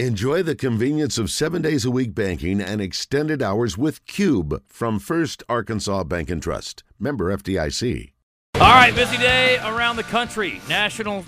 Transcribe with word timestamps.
Enjoy 0.00 0.42
the 0.42 0.56
convenience 0.56 1.18
of 1.18 1.30
seven 1.30 1.62
days 1.62 1.84
a 1.84 1.90
week 1.90 2.16
banking 2.16 2.60
and 2.60 2.80
extended 2.80 3.40
hours 3.40 3.78
with 3.78 4.04
Cube 4.06 4.60
from 4.66 4.98
First 4.98 5.44
Arkansas 5.48 6.02
Bank 6.02 6.30
and 6.30 6.42
Trust. 6.42 6.82
Member 6.98 7.32
FDIC. 7.36 8.10
All 8.56 8.60
right, 8.60 8.92
busy 8.92 9.16
day 9.18 9.58
around 9.58 9.94
the 9.94 10.02
country. 10.02 10.60
National 10.68 11.24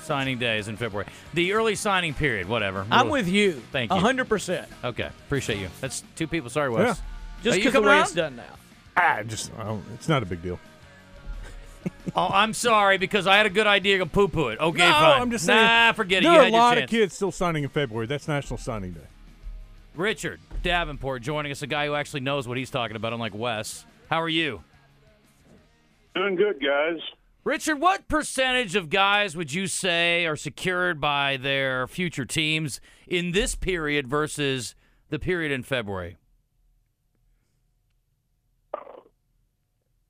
signing 0.00 0.40
day 0.40 0.58
is 0.58 0.66
in 0.66 0.76
February. 0.76 1.06
The 1.34 1.52
early 1.52 1.76
signing 1.76 2.12
period, 2.12 2.48
whatever. 2.48 2.84
I'm 2.90 3.06
We'll- 3.06 3.12
with 3.22 3.28
you. 3.28 3.62
Thank 3.70 3.92
you. 3.92 3.98
hundred 4.00 4.28
percent. 4.28 4.68
Okay, 4.82 5.08
appreciate 5.26 5.60
you. 5.60 5.68
That's 5.80 6.02
two 6.16 6.26
people. 6.26 6.50
Sorry, 6.50 6.70
Wes. 6.70 7.00
Just 7.44 7.54
Are 7.54 7.58
you 7.60 7.64
because 7.66 7.66
the 7.66 7.70
coming 7.78 7.86
way 7.88 7.92
around? 7.94 8.02
it's 8.02 8.14
done 8.14 8.34
now. 8.34 8.42
Ah, 8.96 9.22
just 9.24 9.52
oh, 9.60 9.80
it's 9.94 10.08
not 10.08 10.24
a 10.24 10.26
big 10.26 10.42
deal. 10.42 10.58
Oh, 12.16 12.30
I'm 12.32 12.54
sorry 12.54 12.96
because 12.98 13.26
I 13.26 13.36
had 13.36 13.46
a 13.46 13.50
good 13.50 13.66
idea 13.66 13.98
to 13.98 14.06
poo 14.06 14.28
poo 14.28 14.48
it. 14.48 14.58
Okay, 14.58 14.78
no, 14.78 14.92
fine. 14.92 15.20
I'm 15.22 15.30
just 15.30 15.44
saying. 15.44 15.62
Nah, 15.62 15.92
forget 15.92 16.22
it. 16.22 16.26
There 16.26 16.40
are 16.40 16.46
a 16.46 16.50
lot 16.50 16.78
of 16.78 16.88
kids 16.88 17.14
still 17.14 17.30
signing 17.30 17.64
in 17.64 17.68
February. 17.68 18.06
That's 18.06 18.26
National 18.26 18.56
Signing 18.56 18.92
Day. 18.92 19.06
Richard 19.94 20.40
Davenport 20.62 21.22
joining 21.22 21.52
us, 21.52 21.62
a 21.62 21.66
guy 21.66 21.86
who 21.86 21.94
actually 21.94 22.20
knows 22.20 22.48
what 22.48 22.56
he's 22.56 22.70
talking 22.70 22.96
about, 22.96 23.12
unlike 23.12 23.34
Wes. 23.34 23.84
How 24.10 24.22
are 24.22 24.28
you? 24.28 24.62
Doing 26.14 26.34
good, 26.34 26.60
guys. 26.60 26.98
Richard, 27.44 27.76
what 27.80 28.08
percentage 28.08 28.74
of 28.74 28.90
guys 28.90 29.36
would 29.36 29.52
you 29.52 29.66
say 29.66 30.26
are 30.26 30.36
secured 30.36 31.00
by 31.00 31.36
their 31.36 31.86
future 31.86 32.24
teams 32.24 32.80
in 33.06 33.32
this 33.32 33.54
period 33.54 34.08
versus 34.08 34.74
the 35.10 35.18
period 35.18 35.52
in 35.52 35.62
February? 35.62 36.16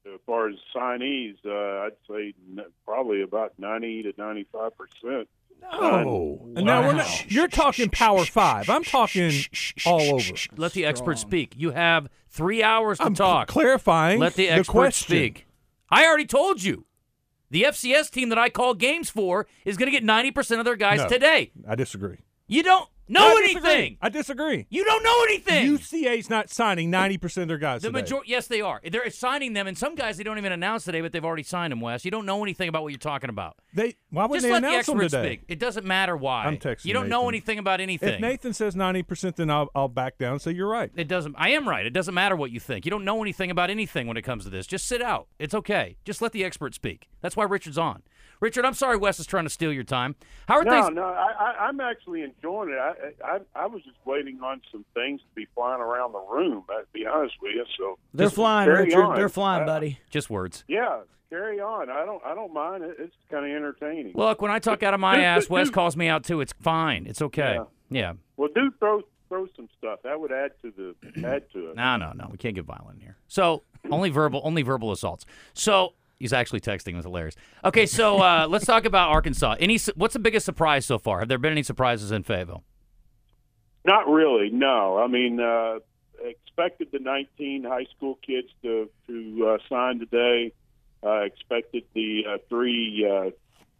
As 0.04 0.17
far 0.28 0.48
as 0.48 0.54
signees, 0.76 1.34
uh, 1.44 1.86
I'd 1.86 1.96
say 2.08 2.34
n- 2.56 2.64
probably 2.84 3.22
about 3.22 3.54
90 3.58 4.04
to 4.04 4.12
95 4.16 4.72
percent. 4.78 5.28
And 5.72 6.64
now 6.64 6.86
we're 6.86 6.92
not, 6.94 7.30
you're 7.30 7.48
talking 7.48 7.88
Power 7.90 8.24
Five. 8.24 8.70
I'm 8.70 8.84
talking 8.84 9.32
all 9.84 10.14
over. 10.14 10.32
Let 10.56 10.72
the 10.72 10.84
expert 10.86 11.18
speak. 11.18 11.54
You 11.56 11.72
have 11.72 12.08
three 12.30 12.62
hours 12.62 12.98
to 12.98 13.04
I'm 13.06 13.14
talk. 13.14 13.48
clarifying 13.48 14.20
Let 14.20 14.34
the 14.34 14.44
the 14.46 14.50
expert 14.52 14.72
question. 14.72 15.06
speak. 15.16 15.46
I 15.90 16.06
already 16.06 16.26
told 16.26 16.62
you. 16.62 16.84
The 17.50 17.62
FCS 17.62 18.10
team 18.10 18.28
that 18.28 18.38
I 18.38 18.50
call 18.50 18.74
games 18.74 19.08
for 19.10 19.46
is 19.64 19.76
going 19.78 19.90
to 19.90 19.98
get 19.98 20.04
90% 20.04 20.58
of 20.58 20.66
their 20.66 20.76
guys 20.76 20.98
No. 21.00 21.08
today. 21.08 21.50
I 21.66 21.74
disagree. 21.76 22.18
You 22.46 22.62
don't 22.62 22.88
know 23.08 23.36
I 23.36 23.42
disagree. 23.46 23.70
anything. 23.70 23.98
I 24.02 24.08
disagree. 24.08 24.66
You 24.70 24.84
don't 24.84 25.02
know 25.02 25.22
anything. 25.24 25.66
UCA's 25.76 26.28
not 26.30 26.50
signing 26.50 26.90
90% 26.90 27.42
of 27.42 27.48
their 27.48 27.58
guys 27.58 27.82
the 27.82 27.88
today. 27.88 28.00
majority, 28.00 28.30
yes, 28.30 28.46
they 28.46 28.60
are. 28.60 28.80
They're 28.90 29.08
signing 29.10 29.52
them, 29.52 29.66
and 29.66 29.76
some 29.76 29.94
guys 29.94 30.16
they 30.16 30.24
don't 30.24 30.38
even 30.38 30.52
announce 30.52 30.84
today, 30.84 31.00
but 31.00 31.12
they've 31.12 31.24
already 31.24 31.42
signed 31.42 31.72
them. 31.72 31.80
Wes, 31.80 32.04
you 32.04 32.10
don't 32.10 32.26
know 32.26 32.42
anything 32.42 32.68
about 32.68 32.82
what 32.82 32.88
you're 32.92 32.98
talking 32.98 33.30
about. 33.30 33.56
They 33.74 33.96
why 34.10 34.24
wouldn't 34.24 34.36
Just 34.42 34.44
they 34.46 34.52
let 34.52 34.60
the 34.62 34.68
announce 34.68 34.86
them 34.86 34.98
today? 35.00 35.26
speak. 35.36 35.44
It 35.48 35.58
doesn't 35.58 35.86
matter 35.86 36.16
why. 36.16 36.44
I'm 36.44 36.56
texting 36.58 36.86
You 36.86 36.94
don't 36.94 37.08
know 37.08 37.28
anything 37.28 37.58
about 37.58 37.80
anything. 37.80 38.14
If 38.14 38.20
Nathan 38.20 38.52
says 38.52 38.74
90%, 38.74 39.36
then 39.36 39.50
I'll, 39.50 39.68
I'll 39.74 39.88
back 39.88 40.18
down 40.18 40.32
and 40.32 40.42
say 40.42 40.52
you're 40.52 40.68
right. 40.68 40.90
It 40.96 41.08
doesn't. 41.08 41.34
I 41.38 41.50
am 41.50 41.68
right. 41.68 41.84
It 41.86 41.90
doesn't 41.90 42.14
matter 42.14 42.36
what 42.36 42.50
you 42.50 42.60
think. 42.60 42.84
You 42.84 42.90
don't 42.90 43.04
know 43.04 43.20
anything 43.22 43.50
about 43.50 43.70
anything 43.70 44.06
when 44.06 44.16
it 44.16 44.22
comes 44.22 44.44
to 44.44 44.50
this. 44.50 44.66
Just 44.66 44.86
sit 44.86 45.02
out. 45.02 45.28
It's 45.38 45.54
okay. 45.54 45.96
Just 46.04 46.20
let 46.22 46.32
the 46.32 46.44
expert 46.44 46.74
speak. 46.74 47.08
That's 47.20 47.36
why 47.36 47.44
Richard's 47.44 47.78
on. 47.78 48.02
Richard, 48.40 48.64
I'm 48.64 48.74
sorry 48.74 48.96
Wes 48.96 49.18
is 49.18 49.26
trying 49.26 49.44
to 49.44 49.50
steal 49.50 49.72
your 49.72 49.82
time. 49.82 50.14
How 50.46 50.58
are 50.58 50.64
No, 50.64 50.70
things? 50.70 50.94
no, 50.94 51.02
I, 51.02 51.32
I, 51.40 51.66
I'm 51.66 51.80
actually 51.80 52.22
enjoying 52.22 52.70
it. 52.70 52.78
I, 52.78 52.90
I, 53.24 53.38
I 53.54 53.66
was 53.66 53.82
just 53.82 53.96
waiting 54.04 54.40
on 54.42 54.60
some 54.72 54.84
things 54.94 55.20
to 55.20 55.26
be 55.34 55.46
flying 55.54 55.80
around 55.80 56.12
the 56.12 56.20
room. 56.20 56.64
To 56.68 56.84
be 56.92 57.06
honest 57.06 57.34
with 57.40 57.52
you, 57.54 57.64
so 57.78 57.98
They're 58.14 58.30
flying, 58.30 58.68
Richard. 58.68 59.02
on. 59.02 59.16
They're 59.16 59.28
flying, 59.28 59.62
Uh, 59.62 59.66
buddy. 59.66 59.98
Just 60.10 60.30
words. 60.30 60.64
Yeah, 60.68 61.00
carry 61.30 61.60
on. 61.60 61.90
I 61.90 62.04
don't, 62.04 62.22
I 62.24 62.34
don't 62.34 62.52
mind 62.52 62.84
it. 62.84 62.96
It's 62.98 63.14
kind 63.30 63.44
of 63.44 63.50
entertaining. 63.54 64.12
Look, 64.14 64.42
when 64.42 64.50
I 64.50 64.58
talk 64.58 64.82
out 64.82 64.94
of 64.94 65.00
my 65.00 65.14
Dude, 65.16 65.24
ass, 65.24 65.42
dude, 65.42 65.50
Wes 65.50 65.66
dude. 65.68 65.74
calls 65.74 65.96
me 65.96 66.08
out 66.08 66.24
too. 66.24 66.40
It's 66.40 66.52
fine. 66.60 67.06
It's 67.06 67.22
okay. 67.22 67.58
Yeah. 67.58 67.64
Yeah. 67.90 68.12
well, 68.36 68.48
do 68.54 68.70
throw, 68.78 69.02
throw 69.28 69.46
some 69.56 69.68
stuff. 69.78 70.00
That 70.04 70.20
would 70.20 70.30
add 70.32 70.50
to 70.62 70.72
the, 70.76 71.26
add 71.26 71.50
to 71.52 71.70
it. 71.70 71.76
No, 71.76 71.96
no, 71.96 72.12
no. 72.14 72.28
We 72.30 72.36
can't 72.36 72.54
get 72.54 72.64
violent 72.64 73.00
here. 73.02 73.16
So 73.28 73.62
only 73.90 74.10
verbal, 74.10 74.40
only 74.44 74.62
verbal 74.62 74.92
assaults. 74.92 75.24
So 75.54 75.94
he's 76.18 76.32
actually 76.34 76.60
texting. 76.60 76.92
It 76.92 76.96
was 76.96 77.04
hilarious. 77.06 77.34
Okay, 77.64 77.86
so 77.86 78.18
uh, 78.20 78.46
let's 78.48 78.66
talk 78.66 78.84
about 78.84 79.08
Arkansas. 79.10 79.56
Any? 79.60 79.78
What's 79.94 80.12
the 80.14 80.18
biggest 80.18 80.44
surprise 80.44 80.84
so 80.84 80.98
far? 80.98 81.20
Have 81.20 81.28
there 81.28 81.38
been 81.38 81.52
any 81.52 81.62
surprises 81.62 82.10
in 82.12 82.24
Fayetteville? 82.24 82.62
Not 83.84 84.08
really. 84.08 84.50
No, 84.50 84.98
I 84.98 85.06
mean, 85.06 85.40
uh, 85.40 85.78
expected 86.22 86.88
the 86.92 86.98
19 86.98 87.64
high 87.64 87.86
school 87.96 88.18
kids 88.26 88.48
to 88.62 88.88
to 89.06 89.48
uh, 89.48 89.58
sign 89.68 90.00
today. 90.00 90.52
Uh, 91.02 91.20
expected 91.20 91.84
the 91.94 92.24
uh, 92.28 92.38
three 92.48 93.08
uh, 93.08 93.30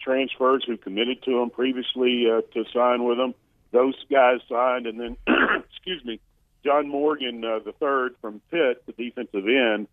transfers 0.01 0.65
who 0.67 0.77
committed 0.77 1.23
to 1.25 1.41
them 1.41 1.51
previously 1.51 2.27
uh, 2.31 2.43
to 2.55 2.65
sign 2.73 3.05
with 3.05 3.19
them. 3.19 3.35
Those 3.73 3.97
guys 4.11 4.39
signed, 4.49 4.87
and 4.87 5.01
then 5.01 5.17
excuse 5.69 6.05
me, 6.05 6.21
John 6.65 6.89
Morgan 6.89 7.45
uh, 7.45 7.59
the 7.65 7.73
third 7.73 8.15
from 8.21 8.41
Pitt, 8.51 8.85
the 8.87 8.93
defensive 8.93 9.47
end. 9.47 9.89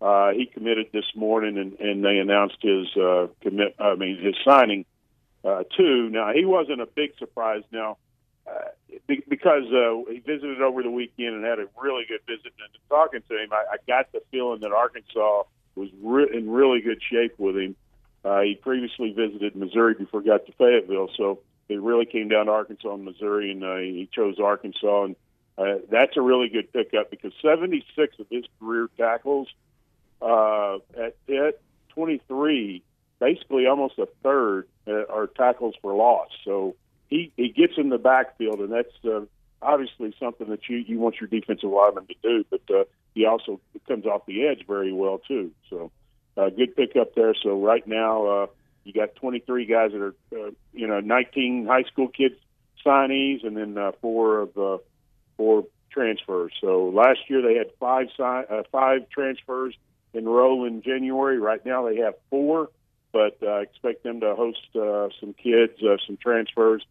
Uh, 0.00 0.30
he 0.30 0.46
committed 0.46 0.86
this 0.92 1.04
morning, 1.14 1.58
and, 1.58 1.78
and 1.78 2.02
they 2.02 2.16
announced 2.18 2.56
his 2.62 2.86
uh, 2.96 3.26
commit. 3.42 3.74
I 3.78 3.94
mean, 3.96 4.18
his 4.18 4.34
signing 4.44 4.86
uh, 5.44 5.64
too. 5.76 6.08
Now 6.08 6.32
he 6.32 6.44
wasn't 6.44 6.80
a 6.80 6.86
big 6.86 7.10
surprise. 7.18 7.62
Now 7.70 7.98
because 9.28 9.64
uh, 9.72 10.10
he 10.10 10.18
visited 10.18 10.60
over 10.62 10.82
the 10.82 10.90
weekend 10.90 11.34
and 11.34 11.44
had 11.44 11.58
a 11.58 11.66
really 11.80 12.04
good 12.06 12.20
visit. 12.26 12.52
And 12.58 12.68
talking 12.88 13.22
to 13.28 13.42
him, 13.42 13.52
I, 13.52 13.74
I 13.74 13.76
got 13.86 14.12
the 14.12 14.22
feeling 14.30 14.60
that 14.60 14.72
Arkansas 14.72 15.44
was 15.74 15.88
re- 16.02 16.30
in 16.32 16.50
really 16.50 16.80
good 16.80 17.00
shape 17.02 17.34
with 17.38 17.56
him. 17.56 17.76
Uh, 18.24 18.40
he 18.40 18.54
previously 18.54 19.12
visited 19.12 19.56
Missouri 19.56 19.94
before 19.94 20.20
he 20.20 20.28
got 20.28 20.44
to 20.46 20.52
Fayetteville, 20.52 21.10
so 21.16 21.40
it 21.68 21.80
really 21.80 22.04
came 22.04 22.28
down 22.28 22.46
to 22.46 22.52
Arkansas 22.52 22.92
and 22.92 23.04
Missouri, 23.04 23.52
and 23.52 23.64
uh, 23.64 23.76
he 23.76 24.08
chose 24.12 24.38
Arkansas. 24.38 25.04
And 25.04 25.16
uh, 25.56 25.76
that's 25.90 26.16
a 26.16 26.20
really 26.20 26.48
good 26.48 26.72
pickup 26.72 27.10
because 27.10 27.32
76 27.40 28.18
of 28.18 28.26
his 28.30 28.44
career 28.58 28.90
tackles 28.98 29.48
uh, 30.20 30.76
at 30.98 31.14
Pitt, 31.26 31.62
23, 31.90 32.82
basically 33.18 33.66
almost 33.66 33.98
a 33.98 34.06
third, 34.22 34.68
uh, 34.86 35.04
are 35.06 35.26
tackles 35.26 35.74
for 35.80 35.94
loss. 35.94 36.28
So 36.44 36.76
he 37.10 37.32
he 37.36 37.48
gets 37.48 37.74
in 37.76 37.90
the 37.90 37.98
backfield, 37.98 38.60
and 38.60 38.72
that's 38.72 39.04
uh, 39.04 39.20
obviously 39.60 40.14
something 40.18 40.48
that 40.48 40.68
you 40.68 40.78
you 40.78 40.98
want 40.98 41.16
your 41.20 41.28
defensive 41.28 41.68
lineman 41.68 42.06
to 42.06 42.14
do. 42.22 42.44
But 42.48 42.74
uh, 42.74 42.84
he 43.14 43.26
also 43.26 43.60
comes 43.86 44.06
off 44.06 44.26
the 44.26 44.46
edge 44.46 44.66
very 44.66 44.92
well 44.92 45.18
too. 45.18 45.50
So 45.68 45.90
uh, 46.36 46.50
good 46.50 46.74
pickup 46.76 47.14
there. 47.14 47.34
So 47.42 47.62
right 47.62 47.86
now 47.86 48.26
uh, 48.26 48.46
you 48.84 48.92
got 48.92 49.14
23 49.16 49.66
guys 49.66 49.90
that 49.92 50.00
are 50.00 50.14
uh, 50.32 50.50
you 50.72 50.86
know 50.86 51.00
19 51.00 51.66
high 51.66 51.82
school 51.84 52.08
kids 52.08 52.36
signees, 52.84 53.46
and 53.46 53.56
then 53.56 53.76
uh, 53.76 53.92
four 54.00 54.40
of 54.40 54.56
uh, 54.56 54.78
four 55.36 55.64
transfers. 55.90 56.52
So 56.60 56.88
last 56.88 57.18
year 57.28 57.42
they 57.42 57.56
had 57.56 57.68
five 57.78 58.06
si- 58.16 58.22
uh, 58.22 58.62
five 58.70 59.08
transfers 59.10 59.74
enroll 60.14 60.64
in 60.64 60.82
January. 60.82 61.38
Right 61.38 61.64
now 61.64 61.88
they 61.88 61.96
have 61.96 62.14
four, 62.30 62.68
but 63.20 63.46
uh, 63.46 63.50
I 63.50 63.60
expect 63.60 64.02
them 64.02 64.20
to 64.20 64.34
host 64.34 64.66
uh, 64.74 65.08
some 65.20 65.34
kids, 65.34 65.74
uh, 65.82 65.96
some 66.06 66.16
transfers. 66.16 66.82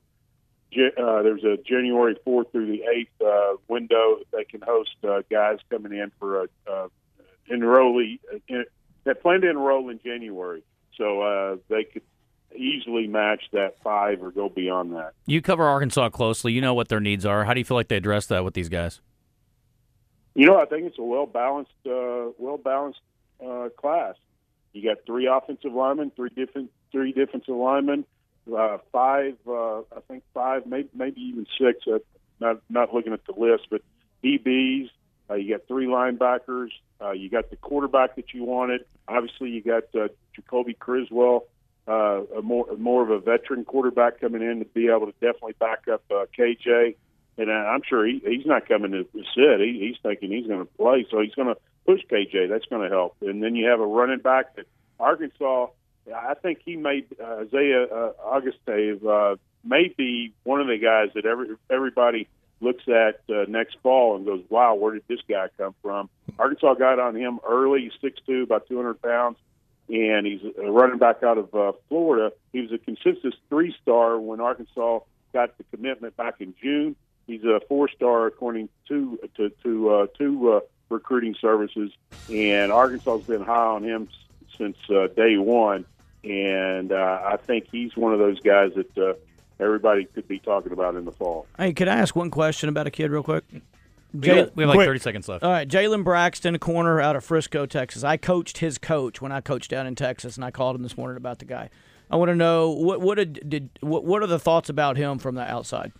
Uh, 0.71 1.23
there's 1.23 1.43
a 1.43 1.57
January 1.57 2.15
4th 2.27 2.51
through 2.51 2.67
the 2.67 2.83
8th 3.21 3.25
uh, 3.25 3.57
window 3.67 4.19
that 4.19 4.25
they 4.31 4.43
can 4.43 4.61
host 4.61 4.91
uh, 5.03 5.23
guys 5.31 5.57
coming 5.71 5.93
in 5.93 6.11
for 6.19 6.43
a 6.43 6.47
uh, 6.71 6.87
enrollee 7.51 8.19
in, 8.47 8.65
that 9.05 9.23
plan 9.23 9.41
to 9.41 9.49
enroll 9.49 9.89
in 9.89 9.99
January. 10.03 10.61
So 10.95 11.21
uh, 11.21 11.57
they 11.67 11.85
could 11.85 12.03
easily 12.55 13.07
match 13.07 13.45
that 13.53 13.81
five 13.81 14.21
or 14.21 14.29
go 14.29 14.49
beyond 14.49 14.93
that. 14.93 15.13
You 15.25 15.41
cover 15.41 15.63
Arkansas 15.63 16.09
closely. 16.09 16.53
You 16.53 16.61
know 16.61 16.75
what 16.75 16.89
their 16.89 16.99
needs 16.99 17.25
are. 17.25 17.45
How 17.45 17.55
do 17.55 17.59
you 17.59 17.65
feel 17.65 17.77
like 17.77 17.87
they 17.87 17.97
address 17.97 18.27
that 18.27 18.43
with 18.43 18.53
these 18.53 18.69
guys? 18.69 19.01
You 20.35 20.45
know, 20.45 20.61
I 20.61 20.65
think 20.65 20.85
it's 20.85 20.99
a 20.99 21.03
well 21.03 21.25
balanced, 21.25 21.71
uh, 21.87 22.29
well 22.37 22.57
balanced 22.57 23.01
uh, 23.43 23.69
class. 23.75 24.13
You 24.73 24.83
got 24.83 25.05
three 25.05 25.27
offensive 25.27 25.73
linemen, 25.73 26.11
three 26.15 26.29
different, 26.29 26.71
three 26.91 27.11
defensive 27.11 27.55
linemen, 27.55 28.05
uh, 28.55 28.77
five, 28.91 29.35
uh, 29.47 29.79
I 29.79 30.01
think 30.07 30.23
five, 30.33 30.65
maybe 30.65 30.89
maybe 30.93 31.21
even 31.21 31.45
six. 31.59 31.87
Uh, 31.87 31.99
not 32.39 32.61
not 32.69 32.93
looking 32.93 33.13
at 33.13 33.25
the 33.25 33.33
list, 33.33 33.67
but 33.69 33.81
DBs. 34.23 34.89
Uh, 35.29 35.35
you 35.35 35.55
got 35.55 35.67
three 35.67 35.85
linebackers. 35.85 36.69
Uh, 37.01 37.11
you 37.11 37.29
got 37.29 37.49
the 37.49 37.55
quarterback 37.55 38.15
that 38.15 38.33
you 38.33 38.43
wanted. 38.43 38.85
Obviously, 39.07 39.49
you 39.49 39.61
got 39.61 39.83
uh, 39.95 40.07
Jacoby 40.35 40.73
Criswell, 40.73 41.45
uh, 41.87 42.21
a 42.37 42.41
more 42.41 42.65
more 42.77 43.03
of 43.03 43.09
a 43.09 43.19
veteran 43.19 43.65
quarterback 43.65 44.19
coming 44.19 44.41
in 44.41 44.59
to 44.59 44.65
be 44.65 44.87
able 44.87 45.05
to 45.05 45.13
definitely 45.13 45.55
back 45.59 45.87
up 45.87 46.03
uh, 46.11 46.25
KJ. 46.37 46.95
And 47.39 47.49
uh, 47.49 47.53
I'm 47.53 47.81
sure 47.87 48.05
he, 48.05 48.21
he's 48.25 48.45
not 48.45 48.67
coming 48.67 48.91
to 48.91 49.05
sit. 49.13 49.59
He, 49.61 49.79
he's 49.79 49.95
thinking 50.03 50.29
he's 50.29 50.45
going 50.45 50.59
to 50.59 50.73
play, 50.73 51.07
so 51.09 51.21
he's 51.21 51.33
going 51.33 51.47
to 51.47 51.55
push 51.85 52.01
KJ. 52.11 52.49
That's 52.49 52.65
going 52.65 52.81
to 52.81 52.93
help. 52.93 53.15
And 53.21 53.41
then 53.41 53.55
you 53.55 53.69
have 53.69 53.79
a 53.79 53.85
running 53.85 54.19
back 54.19 54.57
that 54.57 54.65
Arkansas. 54.99 55.67
I 56.13 56.33
think 56.33 56.59
he 56.65 56.75
made 56.75 57.05
uh, 57.17 57.45
Isaiah 57.45 57.85
uh, 57.85 58.11
Augustave 58.25 59.05
uh, 59.07 59.37
may 59.63 59.93
be 59.95 60.33
one 60.43 60.59
of 60.59 60.67
the 60.67 60.77
guys 60.77 61.13
that 61.15 61.25
every 61.25 61.55
everybody 61.69 62.27
looks 62.59 62.83
at 62.89 63.21
uh, 63.33 63.45
next 63.47 63.77
fall 63.83 64.17
and 64.17 64.25
goes, 64.25 64.43
"Wow, 64.49 64.75
where 64.75 64.93
did 64.93 65.03
this 65.07 65.19
guy 65.29 65.47
come 65.57 65.75
from?" 65.81 66.09
Arkansas 66.37 66.73
got 66.73 66.99
on 66.99 67.15
him 67.15 67.39
early. 67.47 67.83
He's 67.83 68.01
six 68.01 68.19
two, 68.25 68.43
about 68.43 68.67
two 68.67 68.75
hundred 68.75 69.01
pounds, 69.01 69.37
and 69.87 70.25
he's 70.25 70.41
a 70.57 70.69
running 70.69 70.97
back 70.97 71.23
out 71.23 71.37
of 71.37 71.53
uh, 71.55 71.71
Florida. 71.87 72.33
He 72.51 72.59
was 72.61 72.71
a 72.73 72.79
consensus 72.79 73.35
three 73.49 73.73
star 73.81 74.19
when 74.19 74.41
Arkansas 74.41 74.99
got 75.31 75.57
the 75.57 75.63
commitment 75.75 76.17
back 76.17 76.41
in 76.41 76.53
June. 76.61 76.95
He's 77.29 77.43
a 77.43 77.61
four-star 77.67 78.25
according 78.25 78.69
to 78.87 79.19
to 79.37 79.49
to 79.63 79.89
uh, 79.89 80.07
to 80.17 80.53
uh, 80.53 80.59
recruiting 80.89 81.35
services, 81.39 81.91
and 82.27 82.71
Arkansas's 82.71 83.27
been 83.27 83.43
high 83.43 83.67
on 83.67 83.83
him 83.83 84.09
since 84.57 84.77
uh, 84.89 85.07
day 85.15 85.37
one. 85.37 85.85
And 86.23 86.91
uh, 86.91 87.21
I 87.23 87.37
think 87.37 87.67
he's 87.71 87.95
one 87.95 88.13
of 88.13 88.19
those 88.19 88.39
guys 88.39 88.71
that 88.75 88.97
uh, 88.97 89.13
everybody 89.59 90.05
could 90.05 90.27
be 90.27 90.39
talking 90.39 90.71
about 90.71 90.95
in 90.95 91.05
the 91.05 91.11
fall. 91.11 91.45
Hey, 91.57 91.71
could 91.71 91.87
I 91.87 91.95
ask 91.95 92.15
one 92.15 92.31
question 92.31 92.67
about 92.67 92.87
a 92.87 92.91
kid 92.91 93.11
real 93.11 93.23
quick? 93.23 93.43
Jay, 94.19 94.49
we 94.55 94.63
have 94.63 94.69
like 94.69 94.75
Quick. 94.75 94.87
30 94.87 94.99
seconds 94.99 95.29
left. 95.29 95.43
All 95.43 95.51
right, 95.51 95.67
Jalen 95.67 96.03
Braxton, 96.03 96.55
a 96.55 96.59
corner 96.59 96.99
out 96.99 97.15
of 97.15 97.23
Frisco, 97.23 97.67
Texas. 97.67 98.03
I 98.03 98.17
coached 98.17 98.57
his 98.57 98.79
coach 98.79 99.21
when 99.21 99.31
I 99.31 99.39
coached 99.39 99.69
down 99.69 99.85
in 99.85 99.93
Texas, 99.93 100.35
and 100.35 100.43
I 100.43 100.49
called 100.49 100.75
him 100.75 100.81
this 100.81 100.97
morning 100.97 101.15
about 101.15 101.37
the 101.37 101.45
guy. 101.45 101.69
I 102.09 102.15
want 102.15 102.29
to 102.29 102.35
know 102.35 102.71
what 102.71 103.01
what 103.01 103.15
did, 103.15 103.47
did 103.47 103.69
what, 103.81 104.03
what 104.03 104.23
are 104.23 104.27
the 104.27 104.39
thoughts 104.39 104.67
about 104.67 104.97
him 104.97 105.19
from 105.19 105.35
the 105.35 105.43
outside? 105.43 105.91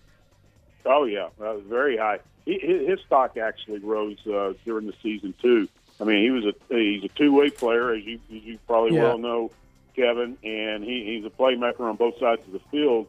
Oh 0.86 1.04
yeah, 1.06 1.30
that 1.40 1.56
was 1.56 1.64
very 1.68 1.98
high. 1.98 2.20
He, 2.46 2.60
his 2.60 2.88
his 2.88 3.00
stock 3.06 3.38
actually 3.38 3.80
rose 3.80 4.18
uh, 4.28 4.54
during 4.66 4.88
the 4.88 4.94
season 5.04 5.34
too. 5.42 5.68
I 6.00 6.06
mean, 6.06 6.24
he 6.24 6.31
was 6.31 6.46
a 6.46 6.54
he's 6.70 7.04
a 7.04 7.10
two 7.10 7.34
way 7.34 7.50
player, 7.50 7.92
as 7.94 8.04
you 8.04 8.20
as 8.36 8.44
you 8.44 8.58
probably 8.68 8.96
Yeah. 8.96 9.04
well 9.04 9.18
know, 9.18 9.52
Kevin, 9.96 10.38
and 10.44 10.84
he, 10.84 11.04
he's 11.06 11.26
a 11.26 11.30
playmaker 11.30 11.81
on 11.81 11.96
both 11.98 12.18
sides 12.20 12.42
of 12.48 12.54
the 12.54 12.62
field, 12.72 13.08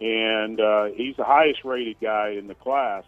and 0.00 0.60
uh, 0.60 0.86
he's 0.86 1.16
the 1.16 1.24
highest 1.24 1.64
rated 1.64 1.96
guy 2.00 2.30
in 2.30 2.48
the 2.48 2.54
class. 2.54 3.04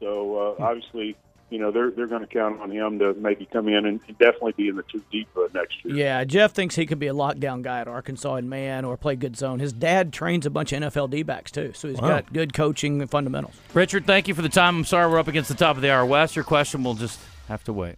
So 0.00 0.56
uh, 0.58 0.62
obviously, 0.64 1.16
you 1.50 1.58
know 1.58 1.70
they're 1.70 1.90
they're 1.90 2.06
going 2.06 2.20
to 2.20 2.26
count 2.26 2.60
on 2.60 2.70
him 2.70 2.98
to 2.98 3.14
maybe 3.14 3.46
come 3.52 3.68
in 3.68 3.86
and 3.86 4.00
definitely 4.18 4.52
be 4.52 4.68
in 4.68 4.76
the 4.76 4.82
two 4.82 5.02
deep 5.10 5.28
uh, 5.36 5.48
next 5.54 5.84
year. 5.84 5.94
Yeah, 5.94 6.24
Jeff 6.24 6.52
thinks 6.52 6.74
he 6.74 6.86
could 6.86 6.98
be 6.98 7.06
a 7.06 7.14
lockdown 7.14 7.62
guy 7.62 7.80
at 7.80 7.88
Arkansas 7.88 8.36
in 8.36 8.48
man 8.48 8.84
or 8.84 8.96
play 8.96 9.16
good 9.16 9.36
zone. 9.36 9.58
His 9.58 9.72
dad 9.72 10.12
trains 10.12 10.46
a 10.46 10.50
bunch 10.50 10.72
of 10.72 10.82
NFL 10.82 11.10
D 11.10 11.22
backs 11.22 11.50
too, 11.50 11.72
so 11.74 11.88
he's 11.88 12.00
got 12.00 12.32
good 12.32 12.52
coaching 12.52 13.00
and 13.00 13.10
fundamentals. 13.10 13.54
Richard, 13.74 14.06
thank 14.06 14.28
you 14.28 14.34
for 14.34 14.42
the 14.42 14.48
time. 14.48 14.78
I'm 14.78 14.84
sorry 14.84 15.10
we're 15.10 15.18
up 15.18 15.28
against 15.28 15.48
the 15.48 15.56
top 15.56 15.76
of 15.76 15.82
the 15.82 15.90
hour 15.90 16.04
Wes. 16.04 16.36
Your 16.36 16.44
question 16.44 16.84
will 16.84 16.94
just 16.94 17.20
have 17.48 17.64
to 17.64 17.72
wait. 17.72 17.96